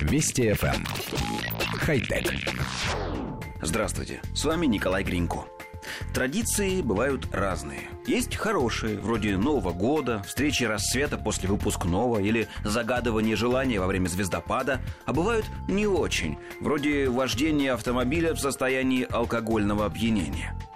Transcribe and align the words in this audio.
Вести 0.00 0.50
FM. 0.50 0.74
Эм. 0.74 0.84
Хай-тек. 1.78 2.32
Здравствуйте, 3.62 4.20
с 4.34 4.44
вами 4.44 4.66
Николай 4.66 5.04
Гринько. 5.04 5.44
Традиции 6.14 6.82
бывают 6.82 7.28
разные. 7.32 7.88
Есть 8.06 8.36
хорошие, 8.36 8.98
вроде 8.98 9.36
Нового 9.36 9.72
года, 9.72 10.22
встречи 10.26 10.64
рассвета 10.64 11.16
после 11.16 11.48
выпускного 11.48 12.18
или 12.18 12.48
загадывания 12.64 13.36
желания 13.36 13.80
во 13.80 13.86
время 13.86 14.08
звездопада, 14.08 14.80
а 15.06 15.12
бывают 15.12 15.46
не 15.68 15.86
очень, 15.86 16.38
вроде 16.60 17.08
вождения 17.08 17.72
автомобиля 17.72 18.34
в 18.34 18.40
состоянии 18.40 19.06
алкогольного 19.10 19.86
опьянения– 19.86 20.54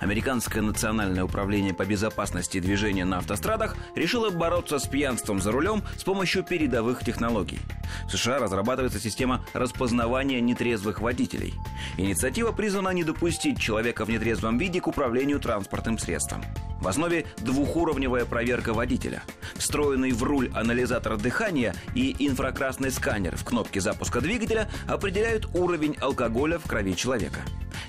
Американское 0.00 0.62
национальное 0.62 1.24
управление 1.24 1.74
по 1.74 1.84
безопасности 1.84 2.60
движения 2.60 3.04
на 3.04 3.18
автострадах 3.18 3.76
решило 3.94 4.30
бороться 4.30 4.78
с 4.78 4.86
пьянством 4.86 5.40
за 5.40 5.50
рулем 5.50 5.82
с 5.96 6.04
помощью 6.04 6.44
передовых 6.44 7.04
технологий. 7.04 7.58
В 8.06 8.10
США 8.10 8.38
разрабатывается 8.38 9.00
система 9.00 9.44
распознавания 9.52 10.40
нетрезвых 10.40 11.00
водителей. 11.00 11.54
Инициатива 11.96 12.52
призвана 12.52 12.90
не 12.90 13.04
допустить 13.04 13.60
человека 13.60 14.04
в 14.04 14.10
нетрезвом 14.10 14.58
виде 14.58 14.80
к 14.80 14.86
управлению 14.86 15.40
транспортным 15.40 15.98
средством. 15.98 16.44
В 16.80 16.86
основе 16.86 17.26
двухуровневая 17.38 18.24
проверка 18.24 18.72
водителя. 18.72 19.22
Встроенный 19.56 20.12
в 20.12 20.22
руль 20.22 20.50
анализатор 20.54 21.16
дыхания 21.16 21.74
и 21.94 22.14
инфракрасный 22.18 22.90
сканер 22.90 23.36
в 23.36 23.44
кнопке 23.44 23.80
запуска 23.80 24.20
двигателя 24.20 24.70
определяют 24.86 25.46
уровень 25.54 25.96
алкоголя 26.00 26.58
в 26.58 26.64
крови 26.64 26.94
человека. 26.94 27.40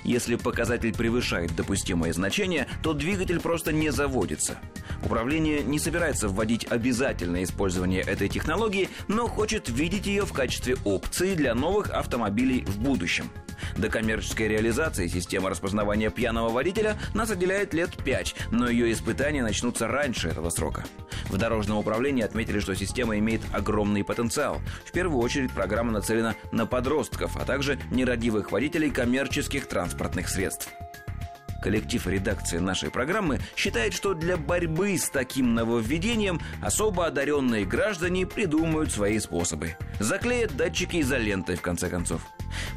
Если 0.04 0.36
показатель 0.36 0.94
превышает 0.94 1.56
допустимое 1.56 2.14
значение, 2.14 2.68
то 2.82 2.94
двигатель 2.94 3.40
просто 3.40 3.72
не 3.72 3.92
заводится. 3.92 4.58
Управление 5.04 5.62
не 5.64 5.78
собирается 5.78 6.28
вводить 6.28 6.66
обязательное 6.70 7.44
использование 7.44 8.02
этой 8.02 8.28
технологии, 8.28 8.90
но 9.08 9.28
хочет 9.28 9.70
видеть 9.70 10.08
ее 10.08 10.26
в 10.26 10.34
качестве 10.34 10.78
опции 10.84 11.36
для 11.36 11.54
новых 11.54 11.92
автомобилей 11.92 12.64
в 12.66 12.80
будущем. 12.80 13.30
До 13.78 13.90
коммерческой 13.90 14.48
реализации 14.48 15.08
системы 15.08 15.50
распознавания 15.50 16.10
пьяного 16.10 16.50
водителя 16.50 16.98
нас 17.14 17.30
отделяет 17.32 17.74
лет 17.74 17.92
пять, 18.04 18.36
но 18.52 18.70
ее 18.70 18.92
испытания 18.92 19.44
начнутся 19.44 19.88
раньше 19.88 20.30
этого 20.30 20.50
срока. 20.50 20.86
В 21.30 21.38
дорожном 21.38 21.78
управлении 21.78 22.24
отметили, 22.24 22.60
что 22.60 22.76
система 22.76 23.18
имеет 23.18 23.42
огромный 23.54 24.04
потенциал. 24.04 24.62
В 24.86 24.92
первую 24.92 25.22
очередь 25.22 25.52
программа 25.52 25.92
нацелена 25.92 26.36
на 26.52 26.66
подростков, 26.66 27.38
а 27.38 27.46
также 27.46 27.80
нерадивых 27.92 28.52
водителей 28.52 28.90
коммерческих 28.90 29.68
транспортных 29.68 30.30
средств. 30.30 30.70
Коллектив 31.62 32.08
редакции 32.08 32.58
нашей 32.58 32.90
программы 32.90 33.40
считает, 33.56 33.94
что 33.94 34.14
для 34.14 34.38
борьбы 34.38 34.98
с 34.98 35.10
таким 35.10 35.54
нововведением 35.54 36.40
особо 36.62 37.06
одаренные 37.06 37.66
граждане 37.66 38.26
придумают 38.26 38.92
свои 38.92 39.20
способы. 39.20 39.76
Заклеят 40.00 40.56
датчики 40.56 41.02
изолентой, 41.02 41.58
в 41.58 41.62
конце 41.62 41.90
концов. 41.90 42.22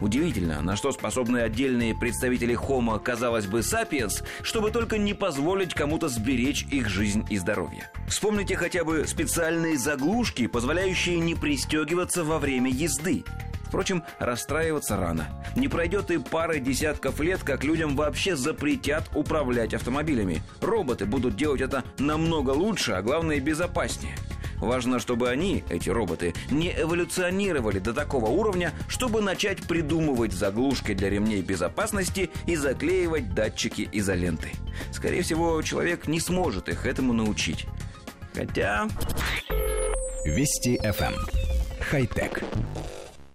Удивительно, 0.01 0.61
на 0.61 0.77
что 0.77 0.93
способны 0.93 1.39
отдельные 1.39 1.95
представители 1.95 2.55
Homo, 2.57 2.99
казалось 3.01 3.47
бы, 3.47 3.61
sapiens, 3.61 4.25
чтобы 4.43 4.71
только 4.71 4.99
не 4.99 5.15
позволить 5.15 5.75
кому-то 5.75 6.09
сберечь 6.09 6.67
их 6.71 6.89
жизнь 6.89 7.27
и 7.31 7.39
здоровье. 7.39 7.91
Вспомните 8.09 8.57
хотя 8.57 8.85
бы 8.85 9.07
специальные 9.07 9.79
заглушки, 9.79 10.47
позволяющие 10.47 11.19
не 11.19 11.35
пристегиваться 11.35 12.25
во 12.25 12.39
время 12.39 12.71
езды. 12.71 13.25
Впрочем, 13.73 14.05
расстраиваться 14.19 14.99
рано. 14.99 15.29
Не 15.57 15.67
пройдет 15.67 16.11
и 16.11 16.19
пары 16.19 16.61
десятков 16.61 17.21
лет, 17.21 17.43
как 17.43 17.65
людям 17.65 17.97
вообще 17.97 18.37
запретят 18.37 19.05
управлять 19.15 19.73
автомобилями. 19.73 20.43
Роботы 20.61 21.07
будут 21.07 21.37
делать 21.37 21.63
это 21.63 21.83
намного 21.99 22.51
лучше, 22.51 22.93
а 22.93 23.01
главное 23.01 23.41
безопаснее. 23.41 24.15
Важно, 24.63 25.01
чтобы 25.01 25.29
они, 25.29 25.65
эти 25.71 25.91
роботы, 25.91 26.35
не 26.49 26.73
эволюционировали 26.73 27.81
до 27.81 27.93
такого 27.93 28.27
уровня, 28.27 28.73
чтобы 28.87 29.21
начать 29.21 29.61
придумывать 29.67 30.33
заглушки 30.33 30.95
для 30.95 31.11
ремней 31.11 31.43
безопасности 31.43 32.31
и 32.47 32.55
заклеивать 32.55 33.35
датчики 33.35 33.89
изолентой. 33.91 34.53
Скорее 34.93 35.23
всего, 35.23 35.61
человек 35.63 36.07
не 36.07 36.21
сможет 36.21 36.69
их 36.69 36.87
этому 36.87 37.13
научить. 37.13 37.67
Хотя... 38.35 38.87
Вести 40.25 40.77
FM. 40.77 41.13
Эм. 41.13 41.27
Хай-тек. 41.81 42.45